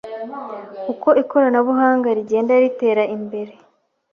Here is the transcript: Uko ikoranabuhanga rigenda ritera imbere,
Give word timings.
Uko 0.91 1.09
ikoranabuhanga 1.21 2.07
rigenda 2.17 2.53
ritera 2.63 3.03
imbere, 3.15 3.53